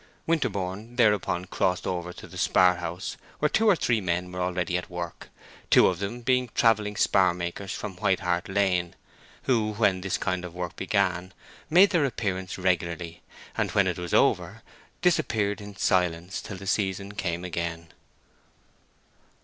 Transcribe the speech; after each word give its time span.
Winterborne 0.25 0.95
thereupon 0.95 1.45
crossed 1.45 1.85
over 1.85 2.11
to 2.11 2.25
the 2.25 2.35
spar 2.39 2.77
house 2.77 3.17
where 3.37 3.49
two 3.49 3.67
or 3.69 3.75
three 3.75 4.01
men 4.01 4.31
were 4.31 4.41
already 4.41 4.75
at 4.75 4.89
work, 4.89 5.29
two 5.69 5.85
of 5.85 5.99
them 5.99 6.21
being 6.21 6.49
travelling 6.55 6.95
spar 6.95 7.35
makers 7.35 7.71
from 7.71 7.95
White 7.97 8.21
hart 8.21 8.49
Lane, 8.49 8.95
who, 9.43 9.73
when 9.73 10.01
this 10.01 10.17
kind 10.17 10.43
of 10.43 10.55
work 10.55 10.75
began, 10.75 11.35
made 11.69 11.91
their 11.91 12.03
appearance 12.05 12.57
regularly, 12.57 13.21
and 13.55 13.69
when 13.73 13.85
it 13.85 13.99
was 13.99 14.11
over 14.11 14.63
disappeared 15.03 15.61
in 15.61 15.75
silence 15.75 16.41
till 16.41 16.57
the 16.57 16.65
season 16.65 17.11
came 17.13 17.45
again. 17.45 17.89